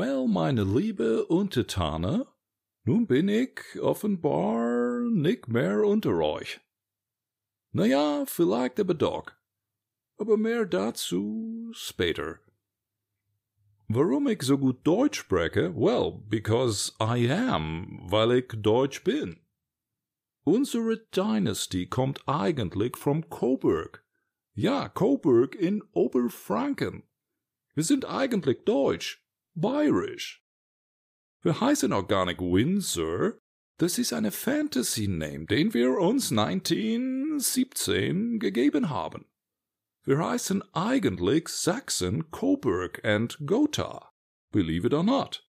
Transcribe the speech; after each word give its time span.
Well, 0.00 0.28
meine 0.28 0.64
liebe 0.64 1.26
Untertane, 1.26 2.26
nun 2.84 3.06
bin 3.06 3.28
ich 3.28 3.60
offenbar 3.82 5.00
nicht 5.00 5.46
mehr 5.48 5.84
unter 5.84 6.16
euch. 6.22 6.58
Na 7.72 7.84
ja, 7.84 8.24
vielleicht 8.24 8.80
aber 8.80 8.94
doch. 8.94 9.30
Aber 10.16 10.38
mehr 10.38 10.64
dazu 10.64 11.68
später. 11.72 12.38
Warum 13.88 14.26
ich 14.28 14.40
so 14.40 14.56
gut 14.56 14.78
Deutsch 14.84 15.18
spreche? 15.18 15.76
Well, 15.76 16.22
because 16.30 16.94
I 16.98 17.30
am, 17.30 18.00
weil 18.04 18.38
ich 18.38 18.48
Deutsch 18.56 19.04
bin. 19.04 19.38
Unsere 20.44 20.96
Dynasty 21.14 21.84
kommt 21.84 22.26
eigentlich 22.26 22.96
vom 22.96 23.28
Coburg. 23.28 24.02
Ja, 24.54 24.88
Coburg 24.88 25.54
in 25.54 25.82
Oberfranken. 25.92 27.02
Wir 27.74 27.84
sind 27.84 28.06
eigentlich 28.06 28.64
deutsch, 28.64 29.22
bayerisch. 29.54 30.44
Wir 31.42 31.60
heißen 31.60 31.92
nicht 31.92 32.40
Windsor. 32.40 33.34
Das 33.78 33.98
ist 33.98 34.12
eine 34.12 34.30
Fantasy-Name, 34.30 35.46
den 35.46 35.72
wir 35.72 35.98
uns 35.98 36.30
1917 36.30 38.38
gegeben 38.38 38.90
haben. 38.90 39.24
Wir 40.04 40.18
heißen 40.18 40.62
eigentlich 40.74 41.48
Saxon, 41.48 42.30
Coburg 42.30 43.02
and 43.04 43.38
Gotha. 43.46 44.12
Believe 44.50 44.86
it 44.86 44.92
or 44.92 45.02
not. 45.02 45.48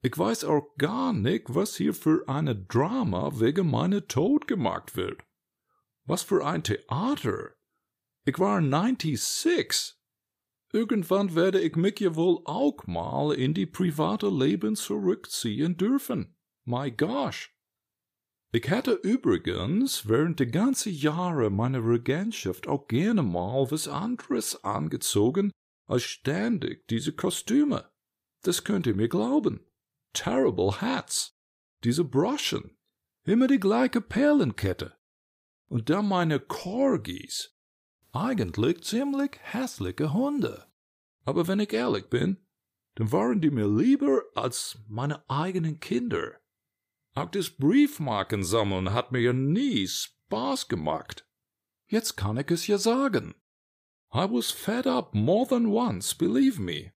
Ich 0.00 0.18
weiß 0.18 0.42
auch 0.44 0.74
gar 0.78 1.12
nicht, 1.12 1.54
was 1.54 1.76
hier 1.76 1.94
für 1.94 2.28
eine 2.28 2.56
Drama 2.56 3.38
wegen 3.38 3.70
meiner 3.70 4.08
Tod 4.08 4.48
gemacht 4.48 4.96
wird. 4.96 5.22
Was 6.04 6.22
für 6.22 6.44
ein 6.44 6.64
Theater. 6.64 7.54
Ich 8.24 8.40
war 8.40 8.60
96. 8.60 10.01
Irgendwann 10.72 11.34
werde 11.34 11.60
ich 11.60 11.76
mich 11.76 12.00
ja 12.00 12.16
wohl 12.16 12.40
auch 12.44 12.86
mal 12.86 13.34
in 13.34 13.52
die 13.52 13.66
private 13.66 14.28
Leben 14.28 14.74
zurückziehen 14.74 15.76
dürfen. 15.76 16.34
My 16.64 16.90
gosh. 16.90 17.54
Ich 18.52 18.68
hätte 18.68 18.92
übrigens 18.92 20.08
während 20.08 20.38
der 20.40 20.46
ganzen 20.46 20.92
Jahre 20.92 21.50
meiner 21.50 21.84
Regentschaft 21.86 22.68
auch 22.68 22.86
gerne 22.86 23.22
mal 23.22 23.70
was 23.70 23.88
anderes 23.88 24.62
angezogen 24.64 25.50
als 25.86 26.02
ständig 26.02 26.86
diese 26.88 27.12
Kostüme. 27.12 27.90
Das 28.42 28.64
könnt 28.64 28.86
ihr 28.86 28.94
mir 28.94 29.08
glauben. 29.08 29.66
Terrible 30.14 30.80
Hats, 30.80 31.34
diese 31.84 32.04
Broschen, 32.04 32.76
immer 33.24 33.46
die 33.46 33.60
gleiche 33.60 34.00
Perlenkette. 34.00 34.96
Und 35.68 35.88
dann 35.88 36.08
meine 36.08 36.38
Corgis, 36.38 37.56
eigentlich 38.12 38.82
ziemlich 38.84 39.38
hässliche 39.40 40.12
Hunde. 40.12 40.66
Aber 41.24 41.48
wenn 41.48 41.60
ich 41.60 41.72
ehrlich 41.72 42.08
bin, 42.08 42.38
dann 42.94 43.10
waren 43.10 43.40
die 43.40 43.50
mir 43.50 43.66
lieber 43.66 44.22
als 44.34 44.78
meine 44.88 45.28
eigenen 45.28 45.80
Kinder. 45.80 46.40
Auch 47.14 47.30
das 47.30 47.50
Briefmarken 47.50 48.42
sammeln 48.42 48.92
hat 48.92 49.12
mir 49.12 49.20
ja 49.20 49.32
nie 49.32 49.86
Spaß 49.86 50.68
gemacht. 50.68 51.26
Jetzt 51.86 52.16
kann 52.16 52.36
ich 52.38 52.50
es 52.50 52.66
ja 52.66 52.78
sagen. 52.78 53.34
I 54.14 54.26
was 54.30 54.50
fed 54.50 54.86
up 54.86 55.14
more 55.14 55.46
than 55.46 55.66
once, 55.66 56.14
believe 56.14 56.60
me. 56.60 56.92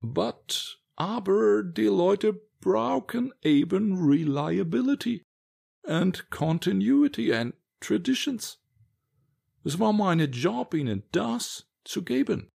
But, 0.00 0.80
aber 0.94 1.64
die 1.64 1.86
Leute 1.86 2.40
brauchen 2.60 3.32
eben 3.42 3.98
Reliability 3.98 5.24
and 5.84 6.30
Continuity 6.30 7.32
and 7.32 7.54
Traditions. 7.80 8.61
Es 9.64 9.78
war 9.78 9.92
meine 9.92 10.24
Job, 10.24 10.74
ihnen 10.74 11.04
das 11.12 11.70
zu 11.84 12.02
geben. 12.02 12.50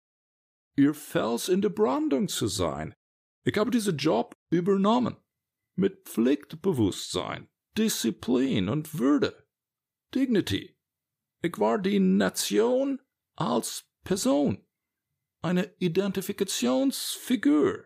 Ihr 0.76 0.94
Fels 0.94 1.50
in 1.50 1.62
der 1.62 1.70
Brandung 1.70 2.28
zu 2.28 2.48
sein. 2.48 2.94
Ich 3.44 3.58
habe 3.58 3.72
diesen 3.72 3.98
Job 3.98 4.38
übernommen. 4.50 5.18
Mit 5.76 6.08
Pflichtbewusstsein, 6.08 7.50
Disziplin 7.78 8.70
und 8.70 9.00
Würde. 9.00 9.48
Dignity. 10.14 10.78
Ich 11.42 11.58
war 11.60 11.80
die 11.80 12.00
Nation 12.00 13.02
als 13.36 13.86
Person. 14.04 14.64
Eine 15.42 15.74
Identifikationsfigur. 15.80 17.86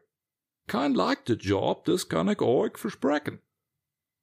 Kein 0.67 0.93
leichter 0.93 1.35
Job, 1.35 1.85
das 1.85 2.09
kann 2.09 2.27
ich 2.27 2.41
euch 2.41 2.77
versprechen. 2.77 3.41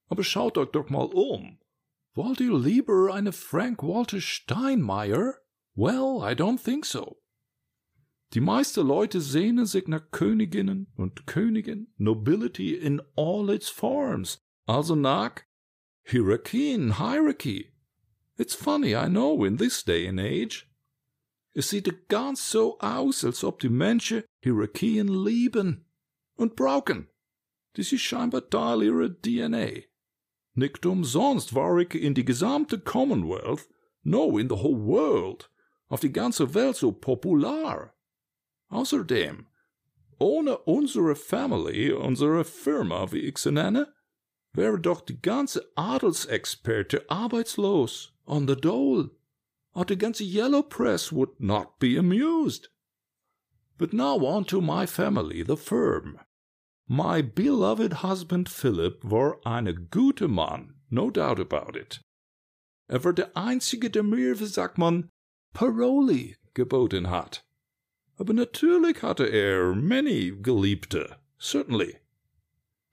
Aber 0.09 0.22
schaut 0.22 0.59
euch 0.59 0.71
doch 0.71 0.91
mal 0.91 1.06
um. 1.06 1.59
Wollt 2.14 2.41
ihr 2.41 2.56
lieber 2.56 3.12
eine 3.12 3.32
Frank 3.32 3.82
Walter 3.82 4.20
Steinmeier? 4.20 5.34
Well, 5.75 6.22
I 6.22 6.34
don't 6.34 6.62
think 6.62 6.86
so. 6.86 7.20
Die 8.34 8.41
meisten 8.41 8.86
Leute 8.86 9.20
sehnen 9.20 9.66
sich 9.66 9.88
nach 9.88 10.10
Königinnen 10.12 10.92
und 10.97 11.26
Königen, 11.26 11.92
Nobility 11.97 12.75
in 12.75 13.02
all 13.16 13.50
its 13.50 13.69
forms, 13.69 14.38
also 14.66 14.94
nach 14.94 15.42
Hierarchien, 16.04 16.98
Hierarchy. 16.98 17.72
It's 18.36 18.54
funny, 18.54 18.94
I 18.94 19.08
know, 19.08 19.44
in 19.44 19.56
this 19.56 19.84
day 19.84 20.08
and 20.08 20.20
age. 20.20 20.69
Es 21.52 21.70
sieht 21.70 22.08
ganz 22.08 22.50
so 22.50 22.78
aus, 22.81 23.25
als 23.25 23.42
ob 23.44 23.60
die 23.60 23.69
Menschen 23.69 24.25
Hierarchien 24.42 25.08
lieben 25.08 25.86
und 26.36 26.56
brauchen. 26.56 27.08
Das 27.75 27.92
ist 27.92 28.02
scheinbar 28.02 28.48
Teil 28.50 28.82
ihrer 28.84 29.08
DNA. 29.08 29.84
Nicht 30.54 30.87
umsonst 30.87 31.54
war 31.54 31.78
ich 31.78 31.94
in 31.94 32.15
die 32.15 32.25
gesamte 32.25 32.78
Commonwealth, 32.78 33.69
no, 34.03 34.38
in 34.38 34.48
the 34.48 34.56
whole 34.56 34.87
world, 34.87 35.50
auf 35.88 36.00
die 36.00 36.12
ganze 36.12 36.54
Welt 36.54 36.76
so 36.76 36.92
popular. 36.92 37.92
Außerdem, 38.69 39.47
ohne 40.19 40.59
unsere 40.59 41.16
Family, 41.16 41.93
unsere 41.93 42.44
Firma, 42.44 43.10
wie 43.12 43.19
ich 43.19 43.38
sie 43.38 43.53
nenne, 43.53 43.93
wäre 44.53 44.78
doch 44.78 45.00
die 45.00 45.20
ganze 45.20 45.70
Adelsexperte 45.75 47.10
arbeitslos, 47.10 48.12
on 48.25 48.47
the 48.47 48.54
dole. 48.54 49.10
Auch 49.72 49.84
die 49.84 49.98
ganze 49.98 50.22
Yellow 50.22 50.62
Press 50.62 51.12
would 51.12 51.41
not 51.41 51.81
be 51.81 51.98
amused. 51.98 52.70
But 53.76 53.93
now 53.93 54.25
on 54.25 54.44
to 54.47 54.60
my 54.60 54.87
family, 54.87 55.43
the 55.43 55.56
firm. 55.56 56.20
My 56.87 57.22
beloved 57.22 58.03
husband 58.03 58.49
Philip 58.49 58.99
war 59.03 59.41
ein 59.47 59.89
guter 59.91 60.28
Mann, 60.28 60.75
no 60.91 61.11
doubt 61.11 61.41
about 61.41 61.77
it. 61.77 62.00
Er 62.89 63.03
war 63.05 63.15
der 63.15 63.34
einzige, 63.37 63.89
der 63.89 64.03
mir, 64.03 64.39
wie 64.39 64.47
sagt 64.47 64.77
man, 64.77 65.09
Paroli 65.55 66.37
geboten 66.53 67.09
hat. 67.09 67.44
Aber 68.17 68.34
natürlich 68.34 69.03
hatte 69.03 69.25
er 69.25 69.75
many 69.75 70.33
Geliebte, 70.43 71.17
certainly. 71.39 71.97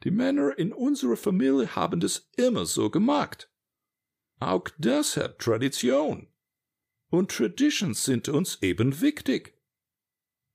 Die 0.04 0.12
Männer 0.12 0.58
in 0.58 0.72
unserer 0.72 1.18
Familie 1.18 1.76
haben 1.76 2.00
das 2.00 2.30
immer 2.38 2.66
so 2.66 2.90
gemacht. 2.90 3.50
Auch 4.40 4.68
das 4.80 5.18
hat 5.18 5.38
Tradition. 5.40 6.28
Und 7.10 7.30
Traditions 7.32 8.04
sind 8.04 8.30
uns 8.30 8.58
eben 8.62 9.02
wichtig. 9.02 9.61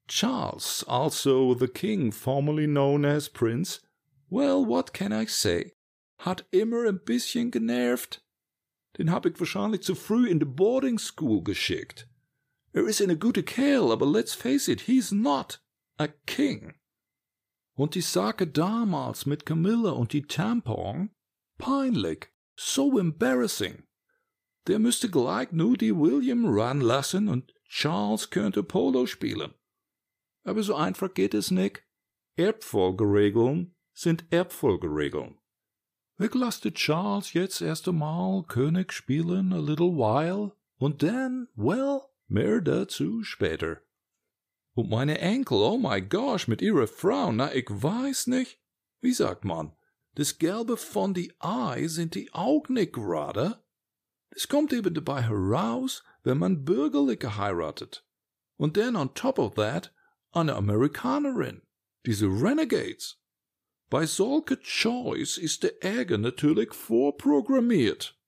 Charles, 0.09 0.84
also 0.87 1.55
the 1.55 1.69
king 1.69 2.12
formerly 2.12 2.67
known 2.67 3.05
as 3.05 3.28
Prince, 3.28 3.81
well, 4.31 4.65
what 4.65 4.92
can 4.92 5.13
I 5.13 5.27
say, 5.27 5.72
hat 6.19 6.45
immer 6.53 6.86
ein 6.86 7.01
bisschen 7.04 7.51
genervt. 7.51 8.22
Den 8.98 9.10
hab 9.10 9.27
ich 9.27 9.39
wahrscheinlich 9.39 9.83
zu 9.83 9.95
früh 9.95 10.28
in 10.28 10.39
die 10.39 10.47
Boarding 10.47 10.98
School 10.98 11.42
geschickt. 11.42 12.09
Er 12.72 12.86
ist 12.86 13.03
eine 13.03 13.19
gute 13.19 13.42
Kerl, 13.42 13.91
aber 13.91 14.07
let's 14.07 14.34
face 14.34 14.69
it, 14.69 14.83
he's 14.83 15.10
not 15.13 15.60
a 15.98 16.09
king. 16.27 16.75
Und 17.75 17.95
die 17.95 18.01
Sache 18.01 18.47
damals 18.47 19.27
mit 19.27 19.45
Camilla 19.45 19.91
und 19.91 20.13
die 20.13 20.22
Tampon, 20.22 21.10
peinlich, 21.59 22.28
so 22.54 22.98
embarrassing. 22.98 23.83
Der 24.66 24.78
müsste 24.78 25.10
gleich 25.10 25.53
nur 25.53 25.77
die 25.77 25.95
William 25.95 26.47
ranlassen 26.47 27.28
und 27.28 27.53
Charles 27.69 28.31
könnte 28.31 28.63
Polo 28.63 29.07
spielen. 29.07 29.53
Aber 30.47 30.63
so 30.63 30.77
einfach 30.77 31.13
geht 31.13 31.34
es 31.34 31.51
nicht. 31.51 31.83
Erbfolgeregeln 32.37 33.75
sind 33.93 34.27
Erbfolgeregeln. 34.31 35.39
Ich 36.19 36.33
lasse 36.34 36.72
Charles 36.72 37.33
jetzt 37.33 37.60
erst 37.60 37.89
einmal 37.89 38.45
König 38.45 38.93
spielen 38.93 39.53
a 39.53 39.59
little 39.59 39.97
while 39.97 40.53
und 40.78 41.03
dann, 41.03 41.48
well, 41.57 42.03
mehr 42.28 42.60
dazu 42.60 43.25
später. 43.25 43.83
Und 44.75 44.89
meine 44.89 45.19
Enkel, 45.19 45.59
oh 45.59 45.78
my 45.78 46.01
gosh, 46.01 46.47
mit 46.47 46.63
ihrer 46.63 46.87
Frau, 46.87 47.33
na, 47.33 47.53
ich 47.53 47.66
weiß 47.69 48.28
nicht. 48.28 48.60
Wie 49.01 49.13
sagt 49.13 49.45
man? 49.45 49.75
Das 50.15 50.39
Gelbe 50.39 50.77
von 50.77 51.13
die 51.13 51.34
Ei 51.41 51.89
sind 51.89 52.15
die 52.15 52.33
auch 52.33 52.69
nicht 52.69 52.93
gerade. 52.93 53.65
Das 54.31 54.47
kommt 54.47 54.72
eben 54.72 54.95
dabei 54.95 55.22
heraus, 55.22 56.04
wenn 56.22 56.39
man 56.39 56.65
bürgerlich 56.65 57.19
geheiratet. 57.19 58.07
Und 58.57 58.77
dann 58.77 58.95
on 58.95 59.13
top 59.15 59.39
of 59.39 59.54
that 59.54 59.93
eine 60.36 60.54
Amerikanerin, 60.54 61.62
diese 62.04 62.27
Renegades. 62.27 63.18
Bei 63.88 64.04
solcher 64.06 64.60
Choice 64.60 65.38
ist 65.38 65.62
der 65.62 65.83
Ärger 65.83 66.18
natürlich 66.18 66.74
vorprogrammiert. 66.74 68.18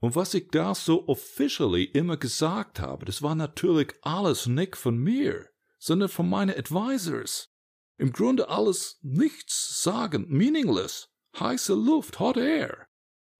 Und 0.00 0.16
was 0.16 0.32
ich 0.34 0.48
da 0.48 0.74
so 0.74 1.06
officially 1.08 1.84
immer 1.84 2.16
gesagt 2.16 2.80
habe, 2.80 3.04
das 3.04 3.22
war 3.22 3.34
natürlich 3.34 3.92
alles 4.02 4.46
nicht 4.46 4.76
von 4.76 4.96
mir, 4.96 5.48
sondern 5.78 6.08
von 6.08 6.28
meinen 6.28 6.56
Advisors. 6.56 7.50
Im 7.98 8.12
Grunde 8.12 8.48
alles 8.48 8.98
nichts 9.02 9.82
sagen, 9.82 10.26
meaningless, 10.28 11.10
heiße 11.38 11.74
Luft, 11.74 12.18
hot 12.18 12.38
air. 12.38 12.86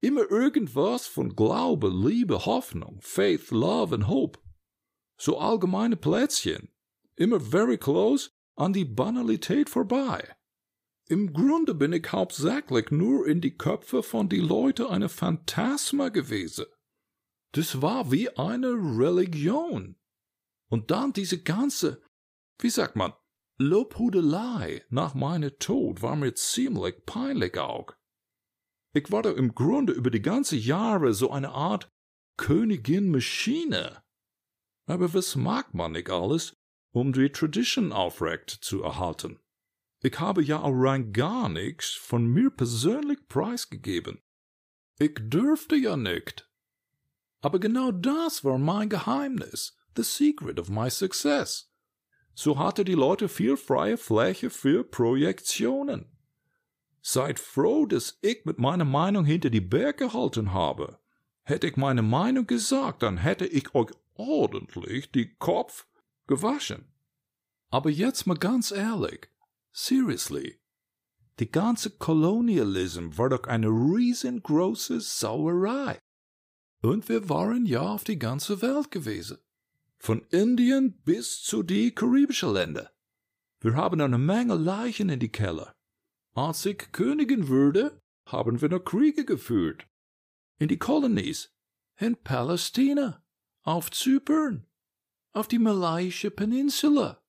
Immer 0.03 0.31
irgendwas 0.31 1.07
von 1.07 1.35
Glaube, 1.35 1.89
Liebe, 1.89 2.45
Hoffnung, 2.47 3.01
Faith, 3.01 3.51
Love 3.51 3.95
and 3.95 4.09
Hope. 4.09 4.39
So 5.19 5.39
allgemeine 5.39 5.97
Plätzchen. 5.97 6.71
Immer 7.21 7.39
very 7.39 7.77
close 7.77 8.31
an 8.57 8.73
die 8.73 8.87
Banalität 8.87 9.69
vorbei. 9.69 10.37
Im 11.07 11.35
Grunde 11.35 11.75
bin 11.75 11.93
ich 11.93 12.11
hauptsächlich 12.11 12.91
nur 12.91 13.27
in 13.27 13.43
die 13.43 13.59
Köpfe 13.59 14.03
von 14.03 14.31
die 14.31 14.41
Leute 14.41 14.89
eine 14.89 15.11
Phantasma 15.11 16.09
gewesen. 16.09 16.65
Das 17.53 17.83
war 17.83 18.11
wie 18.11 18.31
eine 18.39 18.69
Religion. 18.69 19.97
Und 20.71 20.91
dann 20.91 21.13
diese 21.13 21.43
ganze, 21.43 22.03
wie 22.59 22.71
sagt 22.71 22.97
man, 22.97 23.13
Lobhudelei 23.59 24.87
nach 24.89 25.15
meinem 25.15 25.59
Tod 25.59 26.01
war 26.01 26.17
mir 26.17 26.33
ziemlich 26.35 27.05
peinlich 27.05 27.59
auch. 27.59 27.93
Ich 28.95 29.13
war 29.13 29.23
da 29.23 29.33
im 29.33 29.55
Grunde 29.55 29.93
über 29.93 30.11
die 30.11 30.23
ganze 30.23 30.57
Jahre 30.57 31.13
so 31.13 31.31
eine 31.31 31.51
Art 31.51 31.91
Königin 32.39 33.11
Maschine. 33.11 34.03
Aber 34.87 35.13
was 35.13 35.37
mag 35.37 35.75
man 35.75 35.93
nicht 35.93 36.09
alles, 36.09 36.57
um 36.93 37.13
die 37.13 37.31
Tradition 37.31 37.93
aufrecht 37.93 38.51
zu 38.51 38.83
erhalten? 38.83 39.39
Ich 40.03 40.19
habe 40.19 40.43
ja 40.43 40.61
auch 40.61 40.73
rein 40.75 41.13
gar 41.13 41.49
nichts 41.49 41.91
von 41.91 42.27
mir 42.27 42.51
persönlich 42.51 43.29
preisgegeben. 43.29 44.23
Ich 44.99 45.15
dürfte 45.19 45.77
ja 45.77 45.97
nicht. 45.97 46.49
Aber 47.43 47.59
genau 47.59 47.91
das 47.91 48.45
war 48.45 48.59
mein 48.59 48.89
Geheimnis, 48.89 49.77
the 49.97 50.03
secret 50.03 50.59
of 50.59 50.69
my 50.69 50.91
success. 50.91 51.71
So 52.35 52.59
hatte 52.59 52.85
die 52.85 52.95
Leute 52.95 53.29
viel 53.29 53.57
freie 53.57 53.99
Fläche 53.99 54.51
für 54.51 54.85
Projektionen. 54.85 56.07
Seid 57.03 57.39
froh, 57.39 57.87
dass 57.87 58.19
ich 58.23 58.45
mit 58.45 58.59
meiner 58.59 58.85
Meinung 58.85 59.25
hinter 59.25 59.51
die 59.51 59.61
Berg 59.61 59.99
gehalten 59.99 60.53
habe. 60.53 60.99
Hätte 61.43 61.67
ich 61.67 61.77
meine 61.77 62.03
Meinung 62.03 62.47
gesagt, 62.47 63.03
dann 63.03 63.19
hätte 63.19 63.47
ich 63.47 63.75
euch 63.75 63.91
ordentlich 64.15 65.11
die 65.11 65.35
Kopf 65.35 65.87
gewaschen. 66.31 66.85
Aber 67.71 67.91
jetzt 67.91 68.27
mal 68.27 68.39
ganz 68.39 68.71
ehrlich, 68.71 69.29
seriously, 69.73 70.61
die 71.41 71.51
ganze 71.51 71.91
Colonialism 71.91 73.17
war 73.19 73.31
doch 73.31 73.45
eine 73.45 73.67
riesengroße 73.67 75.01
Sauerei. 75.01 75.99
Und 76.83 77.09
wir 77.09 77.29
waren 77.29 77.67
ja 77.67 77.83
auf 77.83 78.05
die 78.05 78.19
ganze 78.19 78.63
Welt 78.63 78.91
gewesen. 78.91 79.39
Von 79.99 80.23
Indien 80.31 81.03
bis 81.03 81.43
zu 81.43 81.63
die 81.63 81.95
karibischen 81.95 82.53
Länder. 82.53 82.91
Wir 83.61 83.75
haben 83.75 84.01
eine 84.01 84.17
Menge 84.19 84.55
Leichen 84.55 85.09
in 85.11 85.19
die 85.19 85.33
Keller. 85.33 85.75
Als 86.35 86.65
ich 86.65 86.93
Königin 86.93 87.49
würde, 87.49 88.01
haben 88.25 88.61
wir 88.61 88.69
noch 88.69 88.85
Kriege 88.85 89.25
geführt. 89.25 89.87
In 90.59 90.69
die 90.69 90.79
Kolonies, 90.79 91.53
in 91.99 92.17
Palästina, 92.17 93.23
auf 93.63 93.91
Zypern, 93.91 94.70
auf 95.33 95.49
die 95.49 95.59
Malayische 95.59 96.31
Peninsula. 96.31 97.23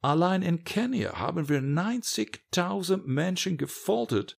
Allein 0.00 0.42
in 0.42 0.64
Kenia 0.64 1.18
haben 1.18 1.48
wir 1.48 1.60
90.000 1.60 3.04
Menschen 3.06 3.56
gefoltert 3.56 4.38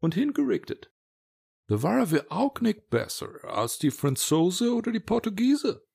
und 0.00 0.14
hingerichtet. 0.14 0.92
Da 1.68 1.82
waren 1.82 2.10
wir 2.10 2.30
auch 2.30 2.60
nicht 2.60 2.88
besser 2.90 3.44
als 3.44 3.78
die 3.78 3.90
Franzose 3.90 4.74
oder 4.74 4.92
die 4.92 5.00
Portugiese. 5.00 5.86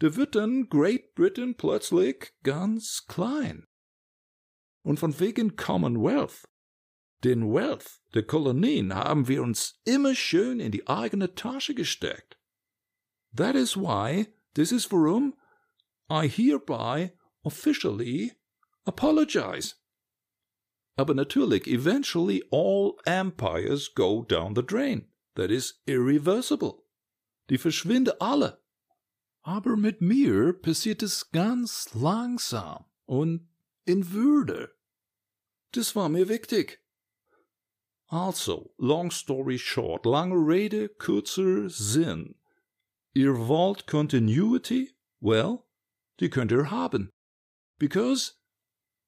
Da 0.00 0.14
wird 0.16 0.34
dann 0.34 0.68
Great 0.68 1.14
Britain 1.14 1.56
plötzlich 1.56 2.32
ganz 2.42 3.06
klein. 3.06 3.66
Und 4.82 4.98
von 4.98 5.18
wegen 5.18 5.56
Commonwealth. 5.56 6.48
Den 7.24 7.52
Wealth 7.52 8.00
der 8.14 8.22
Kolonien 8.22 8.94
haben 8.94 9.26
wir 9.26 9.42
uns 9.42 9.80
immer 9.84 10.14
schön 10.14 10.60
in 10.60 10.70
die 10.70 10.86
eigene 10.86 11.34
Tasche 11.34 11.74
gesteckt. 11.74 12.38
That 13.36 13.56
is 13.56 13.76
why, 13.76 14.32
this 14.54 14.72
is 14.72 14.90
warum 14.92 15.37
I 16.10 16.26
hereby 16.26 17.12
officially 17.44 18.32
apologize. 18.86 19.74
Aber 20.96 21.14
natürlich, 21.14 21.66
eventually 21.68 22.42
all 22.50 22.98
empires 23.06 23.88
go 23.88 24.22
down 24.22 24.54
the 24.54 24.62
drain. 24.62 25.06
That 25.36 25.50
is 25.50 25.74
irreversible. 25.86 26.84
Die 27.48 27.58
verschwinden 27.58 28.14
alle. 28.20 28.58
Aber 29.42 29.76
mit 29.76 30.00
mir 30.00 30.52
passiert 30.52 31.02
es 31.02 31.30
ganz 31.30 31.94
langsam 31.94 32.84
und 33.06 33.46
in 33.86 34.12
Würde. 34.12 34.74
Das 35.72 35.94
war 35.94 36.08
mir 36.08 36.28
wichtig. 36.28 36.80
Also, 38.08 38.74
long 38.78 39.10
story 39.10 39.58
short, 39.58 40.06
lange 40.06 40.34
Rede, 40.34 40.88
kurzer 40.88 41.68
Sinn. 41.68 42.34
Ihr 43.14 43.46
wollt 43.46 43.86
Continuity? 43.86 44.94
Well, 45.20 45.64
die 46.20 46.30
könnt 46.30 46.52
ihr 46.52 46.70
haben. 46.70 47.10
Because 47.78 48.34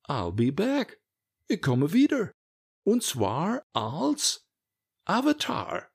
I'll 0.09 0.33
be 0.33 0.53
back. 0.53 1.01
Ich 1.49 1.61
komme 1.61 1.93
wieder. 1.93 2.33
Und 2.85 3.03
zwar 3.03 3.63
als 3.73 4.47
Avatar. 5.05 5.89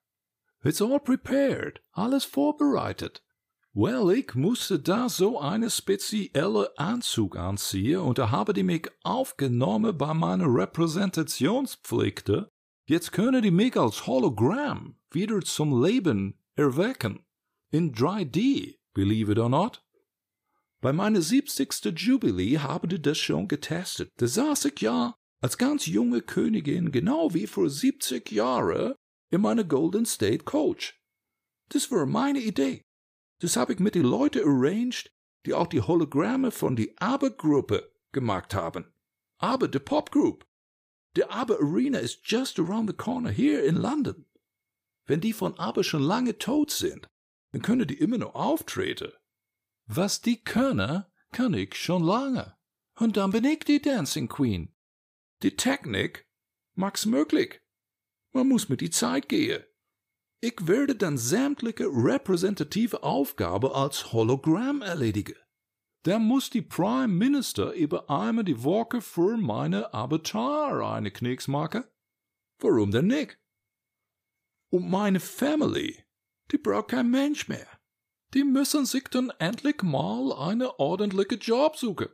It's 0.62 0.82
all 0.82 0.98
prepared, 0.98 1.80
alles 1.92 2.24
vorbereitet. 2.24 3.22
Well, 3.72 4.10
ich 4.10 4.34
musste 4.34 4.80
da 4.80 5.08
so 5.08 5.38
eine 5.38 5.68
spezielle 5.68 6.72
Anzug 6.78 7.36
anziehen 7.36 8.00
und 8.00 8.18
da 8.18 8.30
habe 8.30 8.54
die 8.54 8.62
mich 8.62 8.88
aufgenommen 9.02 9.96
bei 9.96 10.14
meiner 10.14 10.46
Repräsentationspflichte. 10.46 12.50
Jetzt 12.88 13.12
können 13.12 13.42
die 13.42 13.50
mich 13.50 13.76
als 13.76 14.06
Hologramm 14.06 14.98
wieder 15.10 15.40
zum 15.42 15.82
Leben 15.82 16.40
erwecken. 16.54 17.26
In 17.70 17.92
3D, 17.92 18.78
believe 18.94 19.30
it 19.30 19.38
or 19.38 19.50
not. 19.50 19.85
Bei 20.86 20.92
meiner 20.92 21.20
70. 21.20 21.96
Jubilee 21.96 22.58
haben 22.58 22.88
die 22.88 23.02
das 23.02 23.18
schon 23.18 23.48
getestet. 23.48 24.12
Da 24.18 24.28
saß 24.28 24.66
ich 24.66 24.80
ja 24.82 25.16
als 25.40 25.58
ganz 25.58 25.86
junge 25.86 26.22
Königin 26.22 26.92
genau 26.92 27.34
wie 27.34 27.48
vor 27.48 27.68
70 27.68 28.30
Jahren 28.30 28.94
in 29.32 29.40
meiner 29.40 29.64
Golden 29.64 30.06
State 30.06 30.44
Coach. 30.44 30.96
Das 31.70 31.90
war 31.90 32.06
meine 32.06 32.38
Idee. 32.38 32.84
Das 33.40 33.56
habe 33.56 33.72
ich 33.72 33.80
mit 33.80 33.96
den 33.96 34.04
Leuten 34.04 34.44
arranged, 34.44 35.10
die 35.44 35.54
auch 35.54 35.66
die 35.66 35.80
Hologramme 35.80 36.52
von 36.52 36.76
die 36.76 36.96
ABBA-Gruppe 36.98 37.90
gemacht 38.12 38.54
haben. 38.54 38.84
ABBA, 39.38 39.68
the 39.72 39.80
Pop 39.80 40.12
Group. 40.12 40.46
Die 41.16 41.24
ABBA 41.24 41.54
Arena 41.54 41.98
is 41.98 42.20
just 42.22 42.60
around 42.60 42.88
the 42.88 42.96
corner 42.96 43.32
here 43.32 43.60
in 43.60 43.74
London. 43.74 44.24
Wenn 45.06 45.20
die 45.20 45.32
von 45.32 45.58
ABBA 45.58 45.82
schon 45.82 46.02
lange 46.04 46.38
tot 46.38 46.70
sind, 46.70 47.08
dann 47.50 47.62
können 47.62 47.88
die 47.88 47.98
immer 47.98 48.18
noch 48.18 48.36
auftreten. 48.36 49.10
Was 49.86 50.20
die 50.20 50.42
können, 50.42 51.04
kann 51.32 51.54
ich 51.54 51.74
schon 51.74 52.02
lange. 52.02 52.56
Und 52.98 53.16
dann 53.16 53.30
bin 53.30 53.44
ich 53.44 53.60
die 53.60 53.80
Dancing 53.80 54.28
Queen. 54.28 54.74
Die 55.42 55.56
Technik 55.56 56.26
mag's 56.74 57.06
möglich. 57.06 57.60
Man 58.32 58.48
muss 58.48 58.68
mit 58.68 58.80
die 58.80 58.90
Zeit 58.90 59.28
gehen. 59.28 59.62
Ich 60.40 60.66
werde 60.66 60.94
dann 60.94 61.18
sämtliche 61.18 61.86
repräsentative 61.86 63.02
Aufgabe 63.02 63.74
als 63.74 64.12
Hologramm 64.12 64.82
erledigen. 64.82 65.36
Der 66.04 66.18
muss 66.18 66.50
die 66.50 66.62
Prime 66.62 67.08
Minister 67.08 67.72
über 67.72 68.08
einmal 68.08 68.44
die 68.44 68.62
Woche 68.62 69.00
für 69.00 69.36
meine 69.36 69.92
Avatar 69.92 70.94
eine 70.94 71.10
Knicks 71.10 71.48
machen. 71.48 71.84
Warum 72.58 72.90
denn 72.90 73.08
nicht? 73.08 73.38
Und 74.70 74.88
meine 74.88 75.20
Family, 75.20 76.04
die 76.52 76.58
braucht 76.58 76.88
kein 76.88 77.10
Mensch 77.10 77.48
mehr. 77.48 77.66
Die 78.34 78.44
müssen 78.44 78.86
sich 78.86 79.04
dann 79.04 79.30
endlich 79.38 79.82
mal 79.82 80.32
eine 80.32 80.78
ordentliche 80.78 81.36
Job 81.36 81.76
suchen. 81.76 82.08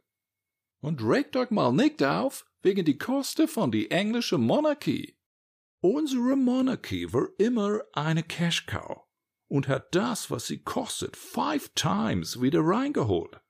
Und 0.81 1.03
regt 1.03 1.37
euch 1.37 1.51
mal 1.51 1.73
nicht 1.73 2.03
auf 2.03 2.45
wegen 2.63 2.85
die 2.85 2.99
Kosten 2.99 3.49
von 3.49 3.71
die 3.71 3.91
englische 3.91 4.39
Monarchie. 4.39 5.17
Unsere 5.81 6.37
Monarchie 6.37 7.13
war 7.13 7.29
immer 7.39 7.81
eine 7.93 8.23
Cash 8.23 8.67
Cow 8.67 9.03
und 9.49 9.69
hat 9.69 9.95
das, 9.95 10.31
was 10.31 10.47
sie 10.47 10.63
kostet, 10.63 11.17
five 11.17 11.71
times 11.75 12.41
wieder 12.41 12.61
reingeholt. 12.61 13.41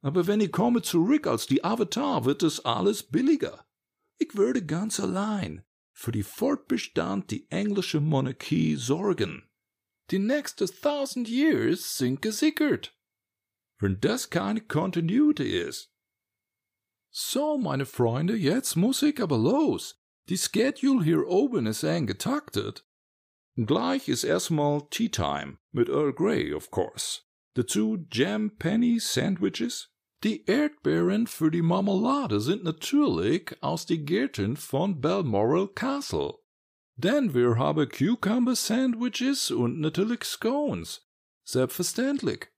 Aber 0.00 0.26
wenn 0.26 0.40
ich 0.40 0.52
komme 0.52 0.82
zurück 0.82 1.26
als 1.26 1.46
die 1.46 1.64
Avatar, 1.64 2.24
wird 2.24 2.42
es 2.42 2.64
alles 2.64 3.02
billiger. 3.02 3.66
Ich 4.18 4.36
würde 4.36 4.64
ganz 4.64 5.00
allein 5.00 5.64
für 5.92 6.12
die 6.12 6.22
Fortbestand 6.22 7.30
die 7.30 7.50
englische 7.50 8.00
Monarchie 8.00 8.76
sorgen. 8.76 9.47
Die 10.10 10.18
nächsten 10.18 10.66
thousand 10.66 11.28
years 11.28 11.98
sind 11.98 12.22
gesichert. 12.22 12.96
Wenn 13.78 14.00
das 14.00 14.30
keine 14.30 14.60
Continuity 14.62 15.58
ist. 15.58 15.92
So, 17.10 17.58
meine 17.58 17.86
Freunde, 17.86 18.34
jetzt 18.36 18.76
muss 18.76 19.02
ich 19.02 19.20
aber 19.22 19.38
los. 19.38 20.00
Die 20.28 20.38
Schedule 20.38 21.04
hier 21.04 21.26
oben 21.26 21.66
ist 21.66 21.82
eng 21.82 22.06
getaktet. 22.06 22.86
Gleich 23.56 24.08
ist 24.08 24.24
erstmal 24.24 24.86
Tea 24.90 25.08
Time 25.08 25.58
mit 25.72 25.88
Earl 25.88 26.12
Grey, 26.12 26.54
of 26.54 26.70
course. 26.70 27.22
Dazu 27.54 28.06
Jam 28.10 28.56
Penny 28.56 29.00
Sandwiches, 29.00 29.90
Die 30.24 30.46
Erdbeeren 30.46 31.26
für 31.26 31.50
die 31.50 31.62
Marmelade 31.62 32.40
sind 32.40 32.64
natürlich 32.64 33.56
aus 33.62 33.86
die 33.86 34.04
Gärten 34.04 34.56
von 34.56 35.00
Balmoral 35.00 35.68
Castle. 35.68 36.34
Denn 36.98 37.32
wir 37.32 37.56
haben 37.56 37.88
Cucumber 37.88 38.56
Sandwiches 38.56 39.52
und 39.52 39.78
natürlich 39.78 40.24
Scones. 40.24 41.06
Selbstverständlich. 41.44 42.48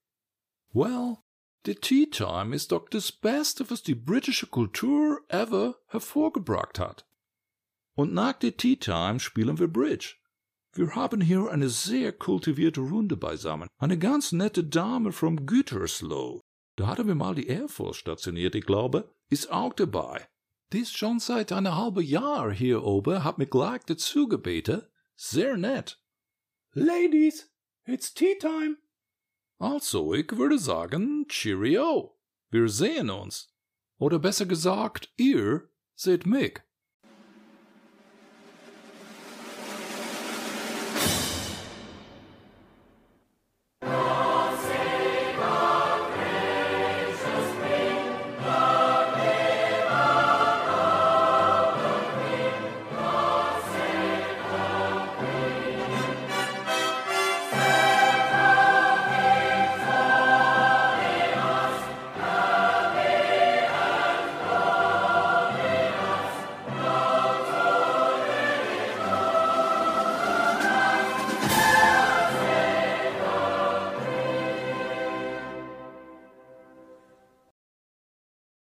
Well, 0.73 1.19
die 1.67 1.75
Tea 1.75 2.07
Time 2.07 2.55
ist 2.55 2.71
doch 2.71 2.89
das 2.89 3.11
Beste, 3.11 3.69
was 3.69 3.83
die 3.83 3.93
britische 3.93 4.47
Kultur 4.47 5.21
ever 5.27 5.75
hervorgebracht 5.85 6.79
hat. 6.79 7.05
Und 7.93 8.15
nach 8.15 8.33
der 8.33 8.57
Tea 8.57 8.77
Time 8.77 9.19
spielen 9.19 9.59
wir 9.59 9.67
Bridge. 9.67 10.15
Wir 10.73 10.95
haben 10.95 11.21
hier 11.21 11.51
eine 11.51 11.69
sehr 11.69 12.11
kultivierte 12.11 12.81
Runde 12.81 13.17
beisammen. 13.17 13.67
Eine 13.77 13.99
ganz 13.99 14.31
nette 14.31 14.63
Dame 14.63 15.11
vom 15.11 15.45
Gütersloh. 15.45 16.41
Da 16.77 16.87
hatten 16.87 17.05
wir 17.05 17.13
mal 17.13 17.35
die 17.35 17.45
Air 17.45 17.67
Force 17.67 17.97
stationiert, 17.97 18.55
ich 18.55 18.65
glaube, 18.65 19.13
ist 19.29 19.51
auch 19.51 19.73
dabei. 19.73 20.27
Die 20.73 20.79
ist 20.79 20.97
schon 20.97 21.19
seit 21.19 21.51
einem 21.51 21.75
halben 21.75 22.03
Jahr 22.03 22.51
hier 22.51 22.83
oben, 22.83 23.23
hat 23.23 23.37
mich 23.37 23.49
gleich 23.49 23.83
dazu 23.83 24.27
gebeten. 24.27 24.83
Sehr 25.15 25.57
nett. 25.57 26.01
Ladies, 26.73 27.51
it's 27.85 28.13
tea 28.13 28.37
time. 28.39 28.77
Also, 29.57 30.13
ich 30.13 30.31
würde 30.37 30.57
sagen, 30.57 31.27
Cheerio. 31.27 32.17
Wir 32.49 32.69
sehen 32.69 33.09
uns. 33.09 33.53
Oder 33.97 34.17
besser 34.17 34.45
gesagt, 34.45 35.11
ihr 35.17 35.69
seht 35.93 36.25
mich. 36.25 36.61